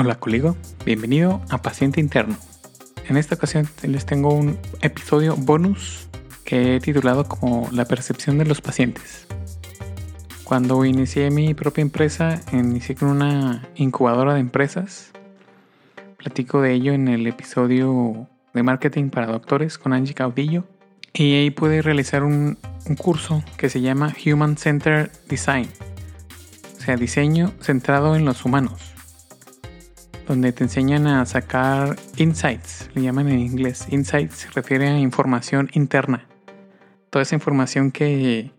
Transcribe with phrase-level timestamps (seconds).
[0.00, 2.36] Hola coligo, bienvenido a Paciente Interno.
[3.08, 6.08] En esta ocasión les tengo un episodio bonus
[6.44, 9.26] que he titulado como La percepción de los pacientes.
[10.44, 15.10] Cuando inicié mi propia empresa, inicié con una incubadora de empresas.
[16.16, 20.62] Platico de ello en el episodio de marketing para doctores con Angie Caudillo.
[21.12, 22.56] Y ahí pude realizar un,
[22.86, 25.68] un curso que se llama Human Centered Design,
[26.78, 28.94] o sea, diseño centrado en los humanos
[30.28, 33.86] donde te enseñan a sacar insights, le llaman en inglés.
[33.90, 36.26] Insights refiere a información interna.
[37.08, 38.52] Toda esa información que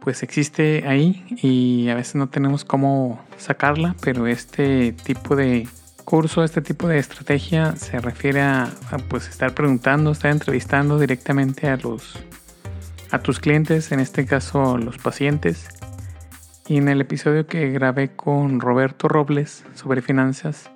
[0.00, 5.68] pues existe ahí y a veces no tenemos cómo sacarla, pero este tipo de
[6.04, 8.72] curso, este tipo de estrategia se refiere a,
[9.08, 12.18] pues estar preguntando, estar entrevistando directamente a los
[13.10, 15.68] a tus clientes, en este caso los pacientes.
[16.66, 20.70] Y en el episodio que grabé con Roberto Robles sobre finanzas,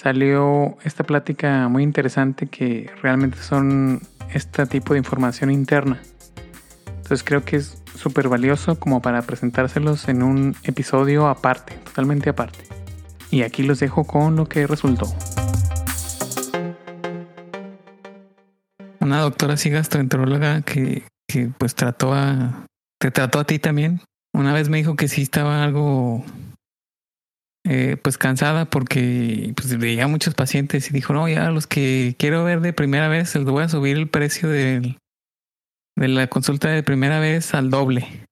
[0.00, 4.00] salió esta plática muy interesante que realmente son
[4.32, 6.00] este tipo de información interna.
[6.86, 12.60] Entonces creo que es súper valioso como para presentárselos en un episodio aparte, totalmente aparte.
[13.32, 15.12] Y aquí los dejo con lo que resultó.
[19.00, 22.66] Una doctora sí gastroenteróloga que, que pues trató a...
[23.00, 24.00] Te trató a ti también.
[24.32, 26.24] Una vez me dijo que sí estaba algo
[27.68, 32.42] eh, pues cansada porque pues veía muchos pacientes y dijo, no, ya los que quiero
[32.42, 34.96] ver de primera vez, les voy a subir el precio de
[35.96, 38.26] la consulta de primera vez al doble.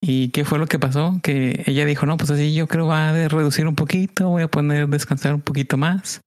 [0.00, 1.20] ¿Y qué fue lo que pasó?
[1.22, 4.48] Que ella dijo, no, pues así yo creo va a reducir un poquito, voy a
[4.48, 6.20] poner descansar un poquito más.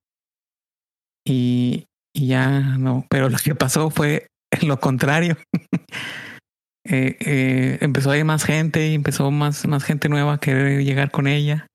[1.25, 4.27] Y, ya no, pero lo que pasó fue
[4.61, 5.37] lo contrario.
[6.85, 10.83] eh, eh, empezó a ir más gente y empezó más, más gente nueva a querer
[10.83, 11.67] llegar con ella.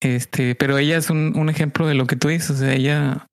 [0.00, 2.50] Este, pero ella es un, un ejemplo de lo que tú dices.
[2.50, 3.26] O sea, ella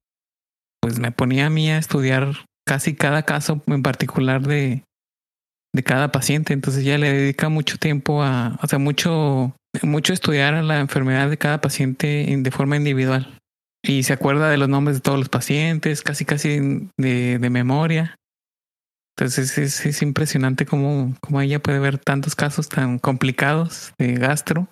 [0.82, 4.84] pues me ponía a mí a estudiar casi cada caso en particular de,
[5.74, 6.54] de cada paciente.
[6.54, 11.30] Entonces ella le dedica mucho tiempo a, o sea, mucho, mucho estudiar a la enfermedad
[11.30, 13.38] de cada paciente de forma individual.
[13.84, 18.16] Y se acuerda de los nombres de todos los pacientes, casi casi de, de memoria.
[19.18, 24.68] Entonces es, es impresionante cómo, cómo ella puede ver tantos casos tan complicados de gastro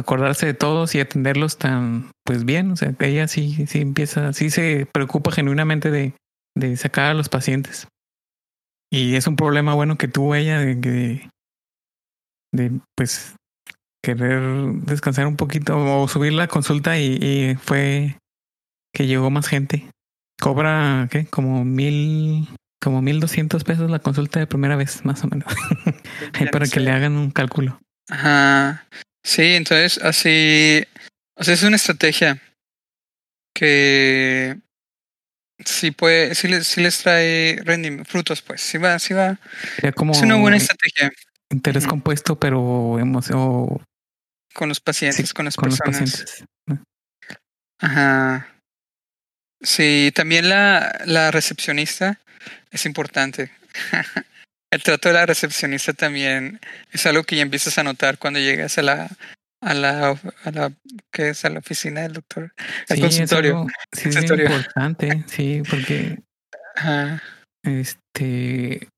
[0.00, 2.70] acordarse de todos y atenderlos tan pues bien.
[2.72, 6.14] O sea, ella sí, sí empieza, sí se preocupa genuinamente de,
[6.56, 7.88] de sacar a los pacientes.
[8.92, 11.30] Y es un problema bueno que tuvo ella de, de,
[12.52, 13.36] de pues
[14.02, 14.42] querer
[14.84, 18.16] descansar un poquito o subir la consulta y, y fue
[18.94, 19.88] que llegó más gente.
[20.40, 21.26] Cobra, ¿qué?
[21.26, 22.48] Como mil,
[22.82, 25.46] como mil doscientos pesos la consulta de primera vez, más o menos.
[26.52, 27.78] para que le hagan un cálculo.
[28.08, 28.86] Ajá.
[29.22, 30.84] Sí, entonces así,
[31.36, 32.40] o sea, es una estrategia
[33.54, 34.56] que
[35.64, 39.38] sí puede, sí les, sí les trae rendimiento, frutos, pues, sí va, sí va.
[39.94, 41.10] Como es una buena estrategia.
[41.50, 43.84] Interés compuesto, pero emoción.
[44.54, 46.10] Con los pacientes, Sí, con las con los personas.
[46.12, 46.44] pacientes.
[47.80, 48.46] Ajá.
[49.62, 52.20] Sí, también la, la recepcionista
[52.70, 53.50] es importante.
[54.72, 56.60] El trato de la recepcionista también
[56.92, 59.08] es algo que ya empiezas a notar cuando llegas a la
[59.62, 60.10] a la
[60.44, 60.72] a la
[61.12, 62.54] que es a la oficina del doctor,
[62.88, 64.44] al Sí, es algo- sí, es bien Consultorio.
[64.46, 66.18] importante, sí, porque
[66.76, 67.22] Ajá.
[67.64, 68.88] este.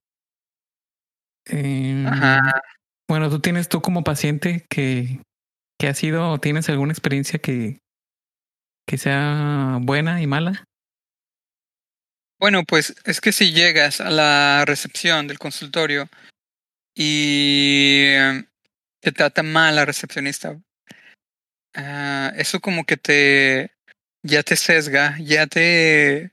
[1.47, 2.61] em, Ajá.
[3.09, 5.21] Bueno, tú tienes tú como paciente que,
[5.81, 7.79] que ha sido o tienes alguna experiencia que,
[8.87, 10.65] que sea buena y mala.
[12.43, 16.09] Bueno, pues es que si llegas a la recepción del consultorio
[16.93, 18.15] y
[19.01, 20.61] te trata mal la recepcionista,
[21.77, 23.71] ah, eso como que te
[24.25, 26.33] ya te sesga, ya te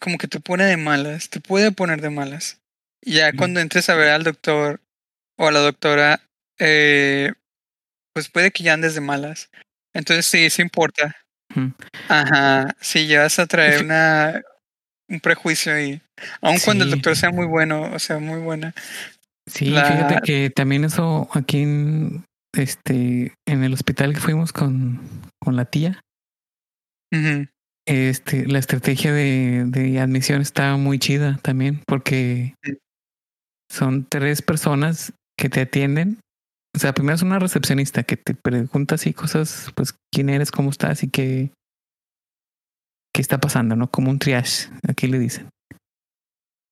[0.00, 2.62] como que te pone de malas, te puede poner de malas.
[3.02, 4.80] Ya cuando entres a ver al doctor
[5.36, 6.22] o a la doctora,
[6.58, 7.34] eh,
[8.14, 9.50] pues puede que ya andes de malas.
[9.92, 11.18] Entonces sí, sí importa.
[12.08, 14.42] Ajá, si llevas a traer una
[15.08, 16.00] un prejuicio y
[16.40, 18.74] aun cuando el doctor sea muy bueno, o sea, muy buena.
[19.46, 22.24] Sí, La- fíjate que también eso aquí en
[22.54, 25.00] este en el hospital que fuimos con,
[25.42, 26.00] con la tía,
[27.86, 32.76] este, la estrategia de, de admisión está muy chida también, porque Sí.
[33.70, 36.18] son tres personas que te atienden.
[36.76, 40.68] O sea, primero es una recepcionista que te pregunta así cosas, pues quién eres, cómo
[40.70, 41.50] estás y qué,
[43.14, 43.90] qué está pasando, ¿no?
[43.90, 45.48] Como un triage, aquí le dicen.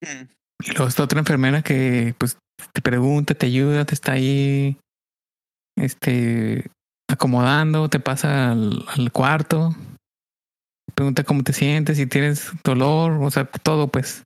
[0.03, 0.29] ujú.
[0.65, 2.39] Y luego está otra enfermera que pues
[2.73, 4.79] te pregunta, te ayuda, te está ahí
[5.77, 6.71] este
[7.11, 9.75] acomodando, te pasa al, al cuarto,
[10.95, 14.25] pregunta cómo te sientes, si tienes dolor, o sea, todo pues.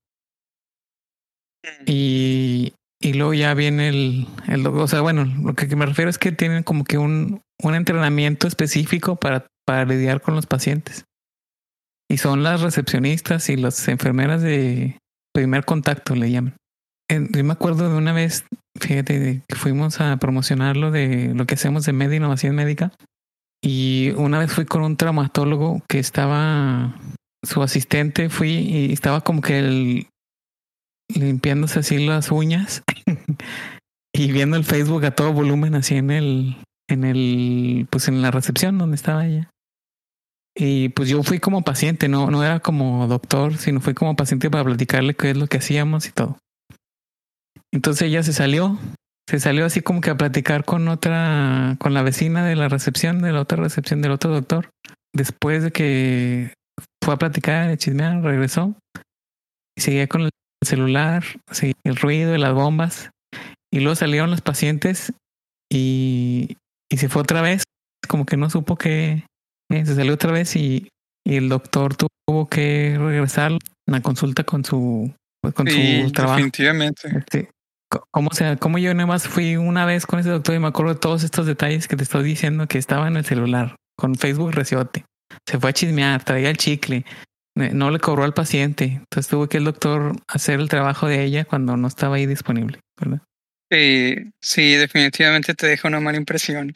[1.84, 2.72] Y,
[3.02, 6.32] y luego ya viene el, el, o sea, bueno, lo que me refiero es que
[6.32, 11.04] tienen como que un, un entrenamiento específico para, para lidiar con los pacientes.
[12.10, 14.98] Y son las recepcionistas y las enfermeras de
[15.32, 16.56] primer contacto, le llaman.
[17.08, 18.44] Yo me acuerdo de una vez,
[18.80, 22.92] fíjate, que fuimos a promocionar lo de lo que hacemos de media innovación médica.
[23.62, 26.96] Y una vez fui con un traumatólogo que estaba,
[27.44, 30.08] su asistente, fui y estaba como que el,
[31.14, 32.82] limpiándose así las uñas
[34.12, 36.56] y viendo el Facebook a todo volumen así en el,
[36.88, 39.48] en el, pues en la recepción donde estaba ella.
[40.56, 44.50] Y pues yo fui como paciente, no, no era como doctor, sino fui como paciente
[44.50, 46.38] para platicarle qué es lo que hacíamos y todo.
[47.72, 48.78] Entonces ella se salió,
[49.28, 53.22] se salió así como que a platicar con otra, con la vecina de la recepción,
[53.22, 54.70] de la otra recepción del otro doctor.
[55.14, 56.54] Después de que
[57.02, 58.74] fue a platicar, a chismear, regresó
[59.76, 60.30] y seguía con el
[60.64, 63.10] celular, seguía el ruido de las bombas.
[63.72, 65.12] Y luego salieron los pacientes
[65.72, 66.56] y,
[66.90, 67.62] y se fue otra vez,
[68.08, 68.76] como que no supo
[69.70, 70.88] se salió otra vez y,
[71.24, 73.58] y el doctor tuvo que regresar a
[73.90, 76.36] la consulta con su, pues, con su trabajo.
[76.36, 77.08] Definitivamente.
[77.16, 77.50] Este,
[78.12, 80.94] ¿Cómo, sea, ¿Cómo yo nada más fui una vez con ese doctor y me acuerdo
[80.94, 84.52] de todos estos detalles que te estoy diciendo que estaba en el celular con Facebook
[84.52, 85.04] reciote?
[85.48, 87.04] Se fue a chismear, traía el chicle,
[87.56, 88.84] no le cobró al paciente.
[88.84, 92.78] Entonces tuvo que el doctor hacer el trabajo de ella cuando no estaba ahí disponible,
[92.98, 93.22] ¿verdad?
[93.72, 96.72] Sí, sí, definitivamente te deja una mala impresión.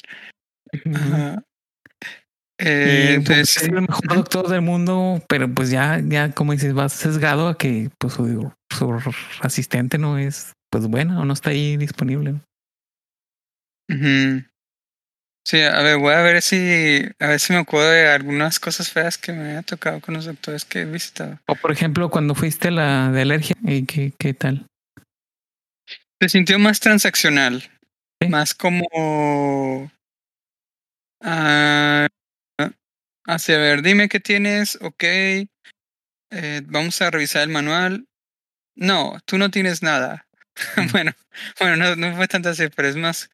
[0.95, 1.43] Ajá.
[2.59, 6.93] Eh, entonces, es el mejor doctor del mundo, pero pues ya, ya como dices, vas
[6.93, 8.95] sesgado a que pues su, su
[9.41, 12.41] asistente no es pues bueno o no está ahí disponible.
[15.47, 18.91] Sí, a ver, voy a ver si a ver si me acuerdo de algunas cosas
[18.91, 21.39] feas que me ha tocado con los doctores que he visitado.
[21.47, 24.67] O por ejemplo, cuando fuiste la de alergia, ¿y qué, qué tal?
[26.21, 27.63] Se sintió más transaccional,
[28.29, 29.91] más como
[31.23, 32.07] ah,
[33.25, 35.05] Así, a ver, dime qué tienes, ok.
[36.31, 38.07] Eh, vamos a revisar el manual.
[38.75, 40.27] No, tú no tienes nada.
[40.93, 41.13] bueno,
[41.59, 43.31] bueno, no, no fue tanto así, pero es más,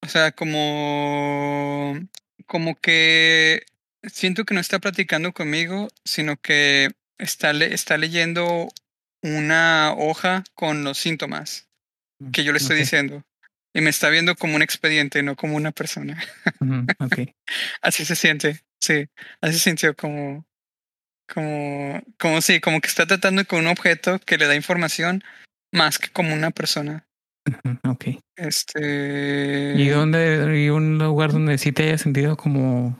[0.00, 1.98] o sea, como,
[2.46, 3.64] como que
[4.04, 8.68] siento que no está platicando conmigo, sino que está, le, está leyendo
[9.22, 11.68] una hoja con los síntomas
[12.32, 13.24] que yo le estoy diciendo.
[13.74, 16.22] Y me está viendo como un expediente, no como una persona.
[16.98, 17.34] okay.
[17.82, 18.60] Así se siente.
[18.82, 19.06] Sí,
[19.40, 20.44] así sintió como,
[21.32, 25.22] como, como sí, como que está tratando con un objeto que le da información
[25.72, 27.06] más que como una persona.
[27.88, 28.06] Ok.
[28.36, 29.74] Este.
[29.76, 32.98] ¿Y dónde, y un lugar donde sí te haya sentido como,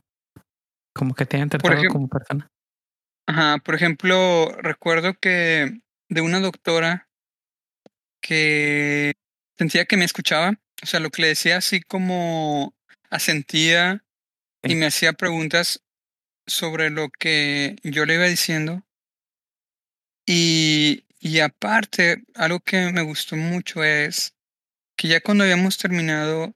[0.95, 2.49] como que te hayan tratado como persona?
[3.27, 7.09] Ajá, por ejemplo, recuerdo que de una doctora
[8.21, 9.15] que
[9.59, 12.73] sentía que me escuchaba, o sea, lo que le decía así como
[13.11, 14.05] asentía
[14.63, 15.83] y me hacía preguntas
[16.47, 18.83] sobre lo que yo le iba diciendo.
[20.27, 24.35] Y, y aparte, algo que me gustó mucho es
[24.97, 26.55] que ya cuando habíamos terminado,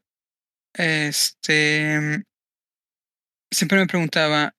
[0.74, 2.24] este,
[3.50, 4.54] siempre me preguntaba,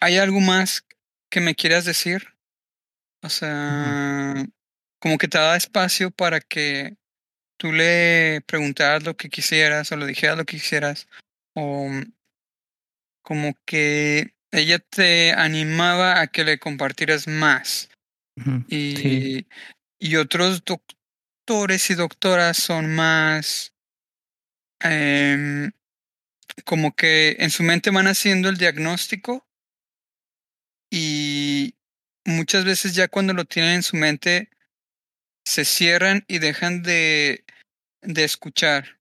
[0.00, 0.84] ¿hay algo más
[1.30, 2.34] que me quieras decir?
[3.22, 4.34] O sea,
[4.98, 6.96] como que te daba espacio para que
[7.58, 11.06] tú le preguntaras lo que quisieras o le dijeras lo que quisieras.
[11.54, 11.90] O
[13.30, 17.88] como que ella te animaba a que le compartieras más.
[18.66, 19.46] y,
[20.00, 23.72] y otros doctores y doctoras son más
[24.82, 25.70] eh,
[26.64, 29.46] como que en su mente van haciendo el diagnóstico
[30.90, 31.76] y
[32.24, 34.50] muchas veces ya cuando lo tienen en su mente
[35.44, 37.44] se cierran y dejan de,
[38.02, 38.98] de escuchar,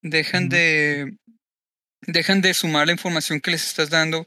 [0.00, 1.18] dejan de
[2.02, 4.26] dejan de sumar la información que les estás dando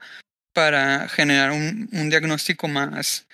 [0.53, 3.27] para generar un, un diagnóstico más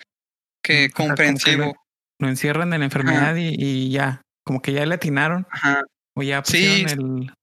[0.64, 1.76] que comprensivo.
[2.20, 5.46] lo, encierran en la enfermedad y, y, ya, como que ya le atinaron.
[5.52, 5.84] Ajá.
[6.16, 7.34] O ya pusieron el...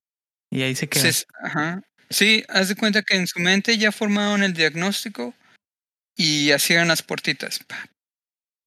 [0.50, 1.12] Y ahí se queda.
[1.12, 1.82] Sí, ajá.
[2.08, 5.34] sí, haz de cuenta que en su mente ya formaron el diagnóstico
[6.16, 7.60] y hacían las puertitas.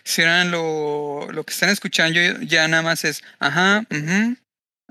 [0.04, 4.36] Cierran lo, lo que están escuchando, ya nada más es, ajá, uh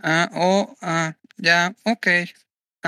[0.02, 2.06] ah, oh, ah, ya, ok,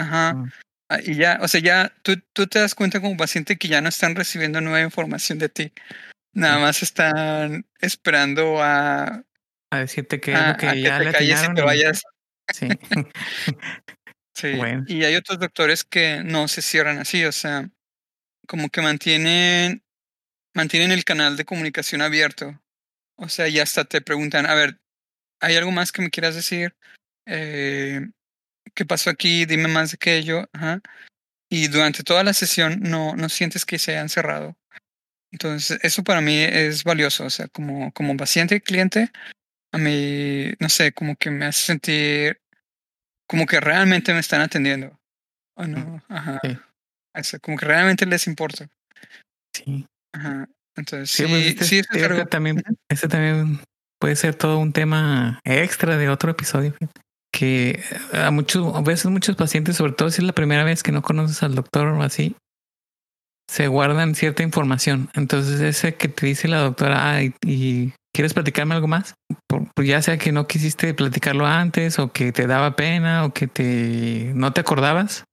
[0.00, 0.44] Ajá.
[0.88, 3.80] Ah, y ya, o sea, ya tú, tú te das cuenta como paciente que ya
[3.80, 5.72] no están recibiendo nueva información de ti.
[6.32, 9.24] Nada más están esperando a...
[9.72, 12.02] A decirte que, es lo que ya te le calles y te vayas.
[12.52, 12.68] Sí.
[14.32, 14.58] Sí.
[14.86, 17.68] Y hay otros doctores que no se cierran así, o sea,
[18.46, 19.82] como que mantienen,
[20.54, 22.58] mantienen el canal de comunicación abierto.
[23.16, 24.80] O sea, y hasta te preguntan, a ver,
[25.40, 26.74] ¿hay algo más que me quieras decir?
[27.26, 28.08] Eh,
[28.80, 29.44] ¿Qué pasó aquí?
[29.44, 30.48] Dime más de aquello.
[30.54, 30.80] Ajá.
[31.50, 34.56] Y durante toda la sesión no, no sientes que se hayan cerrado.
[35.30, 37.26] Entonces, eso para mí es valioso.
[37.26, 39.10] O sea, como, como paciente y cliente,
[39.70, 42.40] a mí, no sé, como que me hace sentir
[43.28, 44.98] como que realmente me están atendiendo.
[45.56, 46.40] O no, ajá.
[47.42, 48.66] como que realmente les importa.
[49.54, 49.86] Sí.
[50.14, 50.48] Ajá.
[50.74, 53.60] Entonces, sí, sí, pues, este, también, ese también
[53.98, 56.74] puede ser todo un tema extra de otro episodio.
[57.40, 57.82] Que
[58.12, 61.00] a muchos, a veces muchos pacientes, sobre todo si es la primera vez que no
[61.00, 62.36] conoces al doctor o así,
[63.48, 65.08] se guardan cierta información.
[65.14, 69.14] Entonces, ese que te dice la doctora, ah, y, quieres platicarme algo más,
[69.48, 73.46] por, ya sea que no quisiste platicarlo antes, o que te daba pena, o que
[73.46, 75.24] te no te acordabas,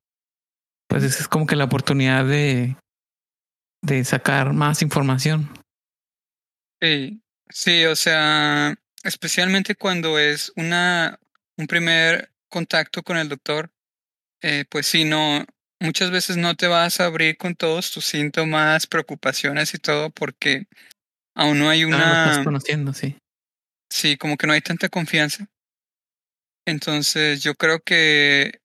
[0.88, 2.78] pues esa es como que la oportunidad de,
[3.84, 5.50] de sacar más información.
[6.82, 11.20] Sí, sí, o sea, especialmente cuando es una
[11.58, 13.72] un primer contacto con el doctor,
[14.42, 15.46] eh, pues sí, no,
[15.80, 20.68] muchas veces no te vas a abrir con todos tus síntomas, preocupaciones y todo porque
[21.36, 21.98] aún no hay una...
[21.98, 23.18] Ah, lo estás conociendo, sí.
[23.92, 25.48] Sí, como que no hay tanta confianza.
[26.66, 28.62] Entonces yo creo que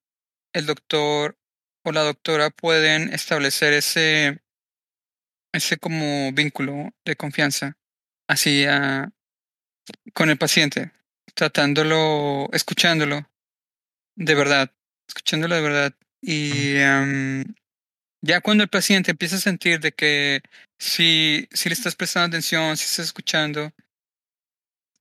[0.53, 1.39] el doctor
[1.85, 4.43] o la doctora pueden establecer ese,
[5.53, 7.77] ese como vínculo de confianza
[8.29, 8.65] así
[10.15, 10.93] con el paciente,
[11.35, 13.29] tratándolo, escuchándolo
[14.17, 14.71] de verdad,
[15.09, 16.75] escuchándolo de verdad y
[18.25, 20.43] ya cuando el paciente empieza a sentir de que
[20.79, 23.73] si, si le estás prestando atención, si estás escuchando,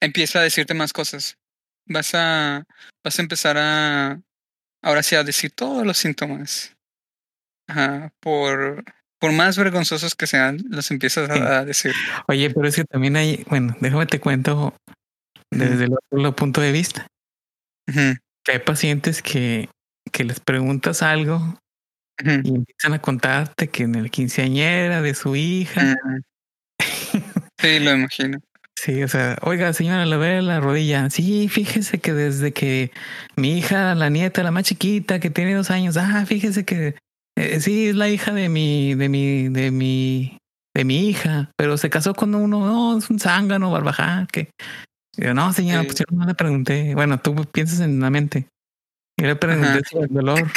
[0.01, 1.37] empieza a decirte más cosas.
[1.85, 2.65] Vas a,
[3.03, 4.19] vas a empezar a,
[4.81, 6.75] ahora sí, a decir todos los síntomas.
[7.67, 8.83] Ajá, por,
[9.19, 11.93] por más vergonzosos que sean, los empiezas a, decir.
[12.27, 14.75] Oye, pero es que también hay, bueno, déjame te cuento
[15.51, 17.07] desde el otro punto de vista.
[17.85, 19.69] Que hay pacientes que
[20.11, 21.57] que les preguntas algo
[22.23, 25.95] y empiezan a contarte que en el quinceañera de su hija.
[27.59, 28.37] sí, lo imagino.
[28.75, 31.09] Sí, o sea, oiga, señora, le ve la rodilla.
[31.09, 32.91] Sí, fíjese que desde que
[33.35, 36.95] mi hija, la nieta, la más chiquita, que tiene dos años, ah, fíjese que
[37.37, 40.37] eh, sí es la hija de mi, de mi, de mi,
[40.75, 44.49] de mi hija, pero se casó con uno, no, es un zángano, barbajá, que
[45.17, 46.95] yo, no, señora, pues yo no le pregunté.
[46.95, 48.47] Bueno, tú piensas en la mente.
[49.19, 50.51] Yo le pregunté sobre el dolor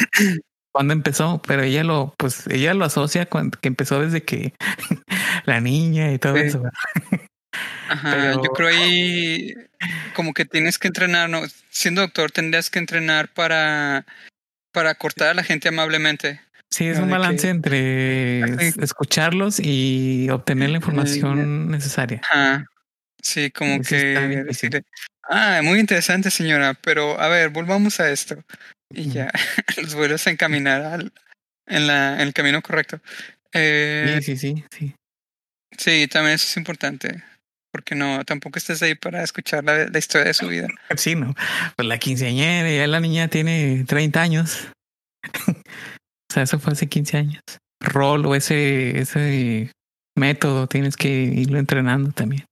[0.73, 4.55] cuándo empezó, pero ella lo, pues ella lo asocia con que empezó desde que
[5.45, 6.63] la niña y todo eso.
[7.89, 9.55] Ajá, yo creo ahí
[10.15, 11.43] como que tienes que entrenar, ¿no?
[11.71, 14.07] Siendo doctor tendrías que entrenar para,
[14.73, 16.41] para cortar a la gente amablemente.
[16.71, 18.41] Sí, es un balance entre
[18.83, 22.21] escucharlos y obtener la información necesaria.
[22.29, 22.67] Ajá.
[23.25, 24.85] Sí, como que
[25.29, 28.45] Ah, muy interesante, señora, pero a ver, volvamos a esto.
[28.91, 29.33] Y ya,
[29.83, 31.13] los vuelves a encaminar al,
[31.67, 33.01] en, la, en el camino correcto.
[33.53, 34.95] Eh, sí, sí, sí, sí.
[35.77, 37.23] Sí, también eso es importante.
[37.73, 40.69] Porque no, tampoco estás ahí para escuchar la, la historia de su vida.
[40.97, 41.35] Sí, no.
[41.77, 44.69] Pues la quinceañera, ya la niña tiene 30 años.
[45.49, 47.43] o sea, eso fue hace 15 años.
[47.81, 49.73] Rol o ese, ese
[50.17, 52.45] método tienes que irlo entrenando también.